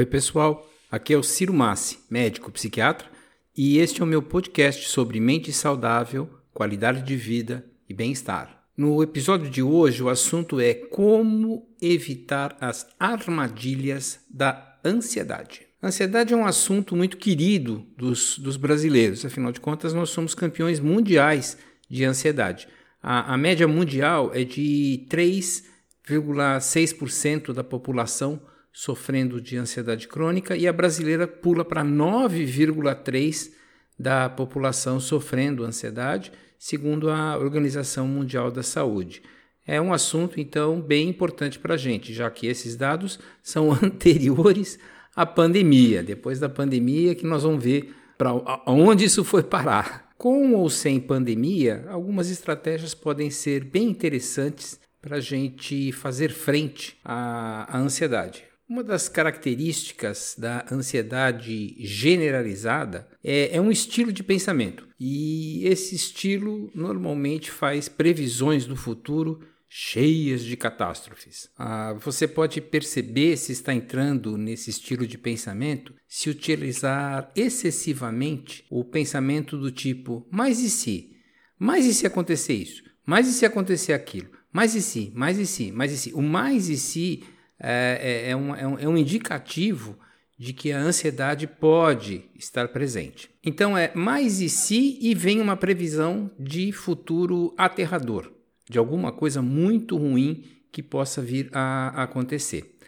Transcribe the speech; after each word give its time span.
Oi, 0.00 0.06
pessoal. 0.06 0.66
Aqui 0.90 1.12
é 1.12 1.18
o 1.18 1.22
Ciro 1.22 1.52
Massi, 1.52 1.98
médico 2.08 2.50
psiquiatra, 2.50 3.06
e 3.54 3.76
este 3.76 4.00
é 4.00 4.04
o 4.04 4.06
meu 4.06 4.22
podcast 4.22 4.88
sobre 4.88 5.20
mente 5.20 5.52
saudável, 5.52 6.26
qualidade 6.54 7.02
de 7.02 7.14
vida 7.16 7.66
e 7.86 7.92
bem-estar. 7.92 8.64
No 8.74 9.02
episódio 9.02 9.50
de 9.50 9.62
hoje, 9.62 10.02
o 10.02 10.08
assunto 10.08 10.58
é 10.58 10.72
como 10.72 11.68
evitar 11.82 12.56
as 12.62 12.88
armadilhas 12.98 14.20
da 14.30 14.78
ansiedade. 14.82 15.66
Ansiedade 15.82 16.32
é 16.32 16.36
um 16.36 16.46
assunto 16.46 16.96
muito 16.96 17.18
querido 17.18 17.86
dos, 17.94 18.38
dos 18.38 18.56
brasileiros, 18.56 19.26
afinal 19.26 19.52
de 19.52 19.60
contas, 19.60 19.92
nós 19.92 20.08
somos 20.08 20.34
campeões 20.34 20.80
mundiais 20.80 21.58
de 21.90 22.06
ansiedade. 22.06 22.66
A, 23.02 23.34
a 23.34 23.36
média 23.36 23.68
mundial 23.68 24.30
é 24.32 24.44
de 24.44 25.06
3,6% 25.10 27.52
da 27.52 27.62
população 27.62 28.40
sofrendo 28.72 29.40
de 29.40 29.56
ansiedade 29.56 30.06
crônica 30.08 30.56
e 30.56 30.66
a 30.66 30.72
brasileira 30.72 31.26
pula 31.26 31.64
para 31.64 31.84
9,3% 31.84 33.52
da 33.98 34.30
população 34.30 34.98
sofrendo 34.98 35.64
ansiedade, 35.64 36.32
segundo 36.58 37.10
a 37.10 37.36
Organização 37.36 38.08
Mundial 38.08 38.50
da 38.50 38.62
Saúde. 38.62 39.22
É 39.66 39.80
um 39.80 39.92
assunto, 39.92 40.40
então, 40.40 40.80
bem 40.80 41.08
importante 41.08 41.58
para 41.58 41.74
a 41.74 41.76
gente, 41.76 42.12
já 42.14 42.30
que 42.30 42.46
esses 42.46 42.76
dados 42.76 43.18
são 43.42 43.70
anteriores 43.84 44.78
à 45.14 45.26
pandemia. 45.26 46.02
Depois 46.02 46.40
da 46.40 46.48
pandemia, 46.48 47.14
que 47.14 47.26
nós 47.26 47.42
vamos 47.42 47.62
ver 47.62 47.94
para 48.16 48.32
onde 48.66 49.04
isso 49.04 49.22
foi 49.22 49.42
parar. 49.42 50.10
Com 50.16 50.54
ou 50.54 50.68
sem 50.68 50.98
pandemia, 51.00 51.86
algumas 51.88 52.30
estratégias 52.30 52.94
podem 52.94 53.30
ser 53.30 53.64
bem 53.64 53.88
interessantes 53.88 54.80
para 55.00 55.16
a 55.16 55.20
gente 55.20 55.92
fazer 55.92 56.30
frente 56.30 56.98
à, 57.04 57.76
à 57.76 57.78
ansiedade. 57.78 58.49
Uma 58.70 58.84
das 58.84 59.08
características 59.08 60.36
da 60.38 60.64
ansiedade 60.70 61.74
generalizada 61.80 63.08
é, 63.22 63.56
é, 63.56 63.60
um 63.60 63.68
estilo 63.68 64.12
de 64.12 64.22
pensamento. 64.22 64.86
E 64.96 65.66
esse 65.66 65.96
estilo 65.96 66.70
normalmente 66.72 67.50
faz 67.50 67.88
previsões 67.88 68.66
do 68.66 68.76
futuro 68.76 69.40
cheias 69.68 70.44
de 70.44 70.56
catástrofes. 70.56 71.50
Ah, 71.58 71.94
você 71.94 72.28
pode 72.28 72.60
perceber 72.60 73.36
se 73.36 73.50
está 73.50 73.74
entrando 73.74 74.38
nesse 74.38 74.70
estilo 74.70 75.04
de 75.04 75.18
pensamento 75.18 75.92
se 76.06 76.30
utilizar 76.30 77.28
excessivamente 77.34 78.64
o 78.70 78.84
pensamento 78.84 79.58
do 79.58 79.72
tipo: 79.72 80.24
mas 80.30 80.60
e 80.60 80.70
se? 80.70 81.16
Mas 81.58 81.86
e 81.86 81.92
se 81.92 82.06
acontecer 82.06 82.54
isso? 82.54 82.84
Mas 83.04 83.26
e 83.26 83.32
se 83.32 83.44
acontecer 83.44 83.94
aquilo? 83.94 84.30
Mas 84.52 84.76
e 84.76 84.80
se? 84.80 85.10
Mais 85.12 85.38
e 85.40 85.46
se? 85.46 85.72
Mais 85.72 85.90
e 85.90 85.98
se? 85.98 86.14
O 86.14 86.22
mais 86.22 86.68
e 86.68 86.76
se 86.76 87.24
é, 87.60 88.24
é, 88.26 88.30
é, 88.30 88.36
um, 88.36 88.54
é, 88.54 88.66
um, 88.66 88.78
é 88.78 88.88
um 88.88 88.96
indicativo 88.96 89.98
de 90.38 90.54
que 90.54 90.72
a 90.72 90.80
ansiedade 90.80 91.46
pode 91.46 92.24
estar 92.34 92.68
presente. 92.68 93.28
Então 93.44 93.76
é 93.76 93.92
mais 93.94 94.40
e 94.40 94.48
se 94.48 94.98
e 95.00 95.14
vem 95.14 95.40
uma 95.40 95.56
previsão 95.56 96.30
de 96.38 96.72
futuro 96.72 97.54
aterrador, 97.58 98.32
de 98.68 98.78
alguma 98.78 99.12
coisa 99.12 99.42
muito 99.42 99.98
ruim 99.98 100.42
que 100.72 100.82
possa 100.82 101.20
vir 101.20 101.50
a 101.52 102.02
acontecer. 102.02 102.78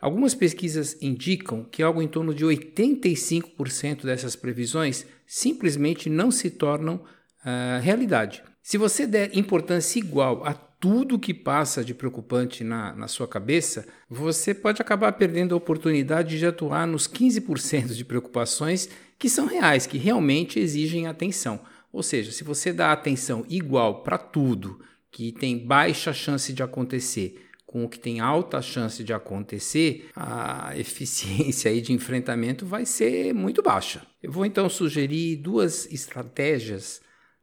Algumas 0.00 0.34
pesquisas 0.34 0.96
indicam 1.02 1.64
que 1.64 1.82
algo 1.82 2.00
em 2.00 2.08
torno 2.08 2.34
de 2.34 2.44
85% 2.44 4.04
dessas 4.04 4.34
previsões 4.34 5.06
simplesmente 5.26 6.08
não 6.08 6.30
se 6.30 6.50
tornam 6.50 6.96
uh, 6.96 7.80
realidade. 7.82 8.42
Se 8.62 8.78
você 8.78 9.06
der 9.06 9.36
importância 9.36 9.98
igual 9.98 10.44
a 10.46 10.54
tudo 10.84 11.18
que 11.18 11.32
passa 11.32 11.82
de 11.82 11.94
preocupante 11.94 12.62
na, 12.62 12.94
na 12.94 13.08
sua 13.08 13.26
cabeça, 13.26 13.86
você 14.06 14.52
pode 14.52 14.82
acabar 14.82 15.12
perdendo 15.12 15.54
a 15.54 15.56
oportunidade 15.56 16.38
de 16.38 16.44
atuar 16.44 16.86
nos 16.86 17.08
15% 17.08 17.94
de 17.94 18.04
preocupações 18.04 18.90
que 19.18 19.30
são 19.30 19.46
reais, 19.46 19.86
que 19.86 19.96
realmente 19.96 20.60
exigem 20.60 21.06
atenção. 21.06 21.60
Ou 21.90 22.02
seja, 22.02 22.30
se 22.32 22.44
você 22.44 22.70
dá 22.70 22.92
atenção 22.92 23.46
igual 23.48 24.02
para 24.02 24.18
tudo 24.18 24.78
que 25.10 25.32
tem 25.32 25.66
baixa 25.66 26.12
chance 26.12 26.52
de 26.52 26.62
acontecer, 26.62 27.46
com 27.64 27.86
o 27.86 27.88
que 27.88 27.98
tem 27.98 28.20
alta 28.20 28.60
chance 28.60 29.02
de 29.02 29.14
acontecer, 29.14 30.10
a 30.14 30.72
eficiência 30.76 31.70
aí 31.70 31.80
de 31.80 31.94
enfrentamento 31.94 32.66
vai 32.66 32.84
ser 32.84 33.32
muito 33.32 33.62
baixa. 33.62 34.06
Eu 34.22 34.30
vou 34.30 34.44
então 34.44 34.68
sugerir 34.68 35.36
duas 35.36 35.90
estratégias 35.90 37.00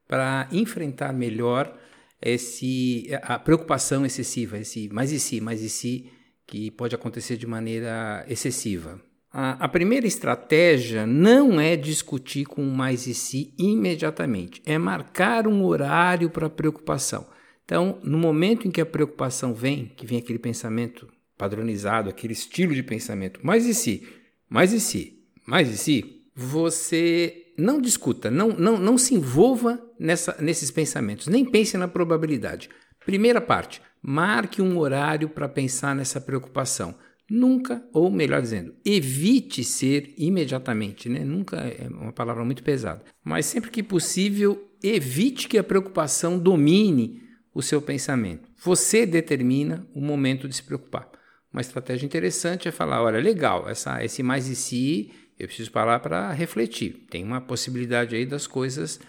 para 0.08 0.48
enfrentar 0.52 1.12
melhor 1.12 1.76
esse, 2.22 3.08
a 3.24 3.40
preocupação 3.40 4.06
excessiva, 4.06 4.60
esse 4.60 4.90
mais 4.90 5.12
e 5.12 5.20
si, 5.20 5.42
mais 5.42 5.62
e 5.62 5.70
si, 5.70 6.10
que 6.46 6.70
pode 6.70 6.94
acontecer 6.94 7.38
de 7.38 7.48
maneira 7.48 8.26
excessiva. 8.28 9.02
A, 9.32 9.66
a 9.66 9.68
primeira 9.70 10.06
estratégia 10.06 11.08
não 11.08 11.60
é 11.60 11.78
discutir 11.78 12.46
com 12.46 12.62
o 12.62 12.72
mais 12.72 13.08
e 13.08 13.14
si 13.14 13.54
imediatamente, 13.58 14.62
é 14.66 14.78
marcar 14.78 15.48
um 15.48 15.64
horário 15.64 16.30
para 16.30 16.48
a 16.48 16.50
preocupação. 16.50 17.26
Então, 17.64 18.00
no 18.04 18.18
momento 18.18 18.68
em 18.68 18.72
que 18.72 18.82
a 18.82 18.86
preocupação 18.86 19.54
vem, 19.54 19.86
que 19.96 20.06
vem 20.06 20.18
aquele 20.20 20.40
pensamento 20.40 21.08
padronizado, 21.38 22.10
aquele 22.10 22.34
estilo 22.34 22.76
de 22.76 22.84
pensamento, 22.84 23.40
mais 23.42 23.66
e 23.66 23.74
si, 23.74 24.06
mais 24.50 24.74
e 24.74 24.80
si, 24.82 25.24
mais 25.48 25.70
e 25.70 25.78
si, 25.78 26.24
você 26.36 27.41
não 27.58 27.82
discuta, 27.82 28.32
não, 28.32 28.50
não, 28.50 28.78
não 28.78 28.98
se 28.98 29.14
envolva 29.16 29.82
nessa, 30.00 30.36
nesses 30.40 30.72
pensamentos, 30.72 31.28
nem 31.28 31.46
pense 31.46 31.78
na 31.78 31.88
probabilidade. 31.88 32.70
Primeira 33.06 33.42
parte, 33.42 33.82
marque 34.02 34.62
um 34.62 34.78
horário 34.78 35.30
para 35.30 35.50
pensar 35.50 35.96
nessa 35.96 36.20
preocupação. 36.20 36.96
Nunca, 37.30 37.82
ou 37.94 38.12
melhor 38.12 38.42
dizendo, 38.42 38.76
evite 38.84 39.64
ser 39.64 40.14
imediatamente, 40.18 41.08
né? 41.08 41.24
Nunca 41.24 41.58
é 41.58 41.88
uma 41.88 42.12
palavra 42.12 42.44
muito 42.44 42.62
pesada, 42.62 43.04
mas 43.24 43.46
sempre 43.46 43.72
que 43.72 43.82
possível, 43.82 44.70
evite 44.84 45.48
que 45.48 45.58
a 45.58 45.64
preocupação 45.64 46.38
domine 46.38 47.22
o 47.54 47.62
seu 47.62 47.82
pensamento. 47.82 48.50
Você 48.64 49.06
determina 49.06 49.88
o 49.94 50.02
momento 50.02 50.48
de 50.48 50.56
se 50.56 50.64
preocupar. 50.64 51.10
Uma 51.52 51.62
estratégia 51.62 52.06
interessante 52.06 52.68
é 52.68 52.72
falar: 52.72 53.02
olha, 53.02 53.20
legal, 53.20 53.70
essa, 53.70 54.04
esse 54.04 54.24
mais 54.24 54.48
e 54.48 54.56
si 54.56 55.12
eu 55.40 55.48
preciso 55.48 55.72
parar 55.72 56.00
para 56.00 56.32
refletir. 56.32 57.08
Tem 57.10 57.24
uma 57.24 57.42
possibilidade 57.42 58.16
aí 58.16 58.26
das 58.26 58.46
coisas 58.46 59.00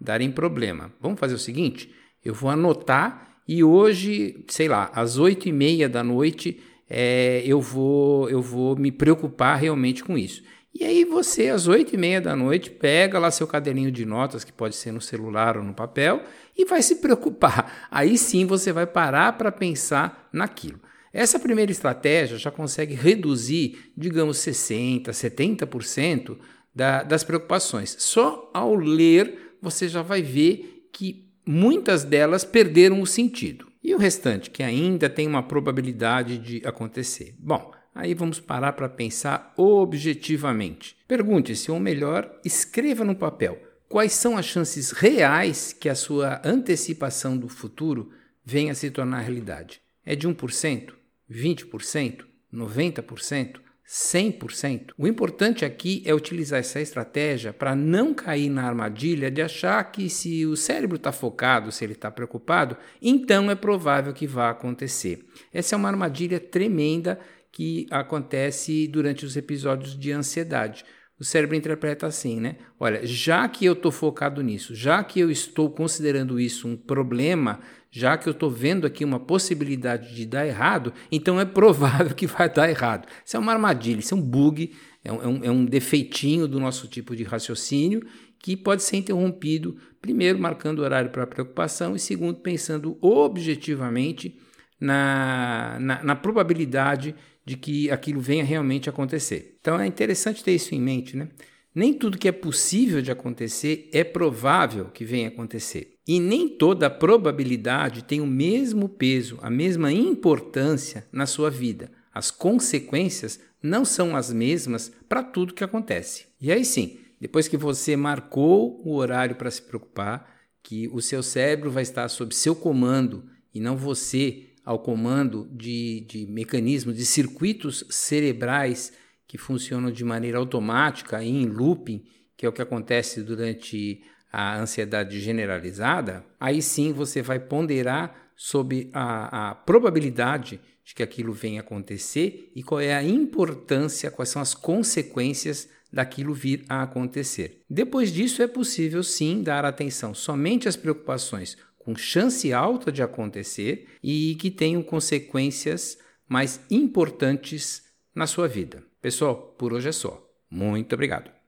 darem 0.00 0.30
problema. 0.30 0.90
Vamos 1.00 1.20
fazer 1.20 1.34
o 1.34 1.38
seguinte: 1.38 1.94
eu 2.24 2.34
vou 2.34 2.50
anotar 2.50 3.36
e 3.46 3.62
hoje, 3.62 4.44
sei 4.48 4.68
lá, 4.68 4.90
às 4.94 5.18
oito 5.18 5.48
e 5.48 5.52
meia 5.52 5.88
da 5.88 6.02
noite, 6.02 6.60
é, 6.88 7.42
eu, 7.44 7.60
vou, 7.60 8.30
eu 8.30 8.40
vou 8.40 8.76
me 8.76 8.90
preocupar 8.90 9.58
realmente 9.58 10.02
com 10.02 10.16
isso. 10.16 10.42
E 10.74 10.84
aí 10.84 11.04
você, 11.04 11.48
às 11.48 11.66
oito 11.66 11.94
e 11.94 11.98
meia 11.98 12.20
da 12.20 12.34
noite, 12.34 12.70
pega 12.70 13.18
lá 13.18 13.30
seu 13.30 13.46
caderninho 13.46 13.92
de 13.92 14.06
notas, 14.06 14.42
que 14.42 14.52
pode 14.52 14.74
ser 14.74 14.92
no 14.92 15.00
celular 15.00 15.58
ou 15.58 15.62
no 15.62 15.74
papel, 15.74 16.22
e 16.56 16.64
vai 16.64 16.80
se 16.80 16.96
preocupar. 16.96 17.88
Aí 17.90 18.16
sim 18.16 18.46
você 18.46 18.72
vai 18.72 18.86
parar 18.86 19.36
para 19.36 19.52
pensar 19.52 20.28
naquilo. 20.32 20.80
Essa 21.12 21.38
primeira 21.38 21.70
estratégia 21.70 22.38
já 22.38 22.50
consegue 22.50 22.94
reduzir, 22.94 23.92
digamos, 23.96 24.38
60%, 24.38 25.08
70% 25.08 26.38
da, 26.74 27.02
das 27.02 27.22
preocupações. 27.22 27.94
Só 27.98 28.50
ao 28.54 28.74
ler 28.74 29.56
você 29.60 29.88
já 29.88 30.02
vai 30.02 30.22
ver 30.22 30.88
que 30.92 31.28
muitas 31.46 32.02
delas 32.02 32.44
perderam 32.44 33.00
o 33.00 33.06
sentido. 33.06 33.70
E 33.82 33.94
o 33.94 33.98
restante, 33.98 34.50
que 34.50 34.62
ainda 34.62 35.10
tem 35.10 35.26
uma 35.26 35.42
probabilidade 35.42 36.38
de 36.38 36.62
acontecer? 36.66 37.34
Bom, 37.38 37.72
aí 37.94 38.14
vamos 38.14 38.40
parar 38.40 38.72
para 38.72 38.88
pensar 38.88 39.52
objetivamente. 39.56 40.96
Pergunte-se, 41.06 41.70
ou 41.70 41.80
melhor, 41.80 42.40
escreva 42.44 43.04
no 43.04 43.14
papel 43.14 43.60
quais 43.88 44.12
são 44.12 44.38
as 44.38 44.46
chances 44.46 44.90
reais 44.92 45.72
que 45.72 45.88
a 45.88 45.94
sua 45.94 46.40
antecipação 46.44 47.36
do 47.36 47.48
futuro 47.48 48.10
venha 48.44 48.72
a 48.72 48.74
se 48.74 48.90
tornar 48.90 49.20
realidade. 49.20 49.82
É 50.04 50.16
de 50.16 50.26
1%? 50.26 51.01
20%, 51.32 52.24
90%, 52.52 53.60
100%. 53.88 54.92
O 54.96 55.06
importante 55.06 55.64
aqui 55.64 56.02
é 56.06 56.14
utilizar 56.14 56.60
essa 56.60 56.80
estratégia 56.80 57.52
para 57.52 57.74
não 57.74 58.14
cair 58.14 58.48
na 58.48 58.64
armadilha 58.64 59.30
de 59.30 59.42
achar 59.42 59.82
que 59.90 60.08
se 60.08 60.46
o 60.46 60.56
cérebro 60.56 60.96
está 60.96 61.12
focado, 61.12 61.72
se 61.72 61.84
ele 61.84 61.92
está 61.92 62.10
preocupado, 62.10 62.76
então 63.00 63.50
é 63.50 63.54
provável 63.54 64.12
que 64.12 64.26
vá 64.26 64.50
acontecer. 64.50 65.26
Essa 65.52 65.74
é 65.74 65.78
uma 65.78 65.88
armadilha 65.88 66.38
tremenda 66.38 67.18
que 67.50 67.86
acontece 67.90 68.88
durante 68.88 69.26
os 69.26 69.36
episódios 69.36 69.98
de 69.98 70.10
ansiedade. 70.10 70.84
O 71.22 71.24
cérebro 71.24 71.54
interpreta 71.54 72.04
assim, 72.04 72.40
né? 72.40 72.56
Olha, 72.80 73.06
já 73.06 73.48
que 73.48 73.64
eu 73.64 73.74
estou 73.74 73.92
focado 73.92 74.42
nisso, 74.42 74.74
já 74.74 75.04
que 75.04 75.20
eu 75.20 75.30
estou 75.30 75.70
considerando 75.70 76.40
isso 76.40 76.66
um 76.66 76.76
problema, 76.76 77.60
já 77.92 78.18
que 78.18 78.28
eu 78.28 78.32
estou 78.32 78.50
vendo 78.50 78.88
aqui 78.88 79.04
uma 79.04 79.20
possibilidade 79.20 80.16
de 80.16 80.26
dar 80.26 80.44
errado, 80.44 80.92
então 81.12 81.38
é 81.38 81.44
provável 81.44 82.08
que 82.16 82.26
vai 82.26 82.52
dar 82.52 82.68
errado. 82.68 83.06
Isso 83.24 83.36
é 83.36 83.38
uma 83.38 83.52
armadilha, 83.52 84.00
isso 84.00 84.12
é 84.12 84.16
um 84.16 84.20
bug, 84.20 84.72
é 85.04 85.12
um, 85.12 85.44
é 85.44 85.50
um 85.52 85.64
defeitinho 85.64 86.48
do 86.48 86.58
nosso 86.58 86.88
tipo 86.88 87.14
de 87.14 87.22
raciocínio 87.22 88.04
que 88.40 88.56
pode 88.56 88.82
ser 88.82 88.96
interrompido, 88.96 89.76
primeiro, 90.00 90.40
marcando 90.40 90.80
horário 90.80 91.10
para 91.10 91.24
preocupação 91.24 91.94
e, 91.94 92.00
segundo, 92.00 92.40
pensando 92.40 92.98
objetivamente 93.00 94.36
na, 94.82 95.78
na, 95.78 96.02
na 96.02 96.16
probabilidade 96.16 97.14
de 97.44 97.56
que 97.56 97.88
aquilo 97.88 98.20
venha 98.20 98.44
realmente 98.44 98.90
acontecer. 98.90 99.56
Então 99.60 99.80
é 99.80 99.86
interessante 99.86 100.42
ter 100.42 100.52
isso 100.52 100.74
em 100.74 100.80
mente, 100.80 101.16
né? 101.16 101.28
Nem 101.72 101.94
tudo 101.94 102.18
que 102.18 102.28
é 102.28 102.32
possível 102.32 103.00
de 103.00 103.10
acontecer 103.10 103.88
é 103.92 104.02
provável 104.02 104.86
que 104.86 105.04
venha 105.04 105.28
acontecer. 105.28 105.96
E 106.06 106.18
nem 106.18 106.48
toda 106.48 106.90
probabilidade 106.90 108.02
tem 108.02 108.20
o 108.20 108.26
mesmo 108.26 108.88
peso, 108.88 109.38
a 109.40 109.48
mesma 109.48 109.92
importância 109.92 111.06
na 111.12 111.26
sua 111.26 111.48
vida. 111.48 111.90
As 112.12 112.30
consequências 112.30 113.40
não 113.62 113.84
são 113.84 114.16
as 114.16 114.32
mesmas 114.32 114.92
para 115.08 115.22
tudo 115.22 115.54
que 115.54 115.64
acontece. 115.64 116.26
E 116.40 116.50
aí 116.50 116.64
sim, 116.64 116.98
depois 117.20 117.46
que 117.46 117.56
você 117.56 117.96
marcou 117.96 118.82
o 118.84 118.96
horário 118.96 119.36
para 119.36 119.50
se 119.50 119.62
preocupar, 119.62 120.28
que 120.60 120.88
o 120.92 121.00
seu 121.00 121.22
cérebro 121.22 121.70
vai 121.70 121.84
estar 121.84 122.08
sob 122.08 122.34
seu 122.34 122.54
comando 122.54 123.24
e 123.54 123.60
não 123.60 123.76
você 123.76 124.51
ao 124.64 124.78
comando 124.78 125.48
de, 125.50 126.00
de 126.08 126.26
mecanismos, 126.26 126.96
de 126.96 127.04
circuitos 127.04 127.84
cerebrais 127.90 128.92
que 129.26 129.38
funcionam 129.38 129.90
de 129.90 130.04
maneira 130.04 130.38
automática 130.38 131.22
e 131.22 131.28
em 131.28 131.46
looping, 131.46 132.04
que 132.36 132.46
é 132.46 132.48
o 132.48 132.52
que 132.52 132.62
acontece 132.62 133.22
durante 133.22 134.02
a 134.32 134.58
ansiedade 134.58 135.20
generalizada, 135.20 136.24
aí 136.40 136.62
sim 136.62 136.92
você 136.92 137.20
vai 137.20 137.38
ponderar 137.38 138.30
sobre 138.34 138.90
a, 138.92 139.50
a 139.50 139.54
probabilidade 139.54 140.58
de 140.84 140.94
que 140.94 141.02
aquilo 141.02 141.32
venha 141.32 141.60
acontecer 141.60 142.50
e 142.56 142.62
qual 142.62 142.80
é 142.80 142.94
a 142.94 143.02
importância, 143.02 144.10
quais 144.10 144.30
são 144.30 144.42
as 144.42 144.54
consequências 144.54 145.68
daquilo 145.92 146.32
vir 146.32 146.64
a 146.68 146.82
acontecer. 146.82 147.60
Depois 147.68 148.10
disso, 148.10 148.42
é 148.42 148.46
possível 148.46 149.02
sim 149.02 149.42
dar 149.42 149.64
atenção 149.64 150.14
somente 150.14 150.66
às 150.66 150.76
preocupações 150.76 151.56
com 151.84 151.94
chance 151.94 152.52
alta 152.52 152.90
de 152.92 153.02
acontecer 153.02 153.88
e 154.02 154.34
que 154.36 154.50
tenham 154.50 154.82
consequências 154.82 155.98
mais 156.28 156.60
importantes 156.70 157.82
na 158.14 158.26
sua 158.26 158.48
vida. 158.48 158.82
Pessoal, 159.00 159.54
por 159.58 159.72
hoje 159.72 159.88
é 159.88 159.92
só. 159.92 160.26
Muito 160.50 160.94
obrigado. 160.94 161.41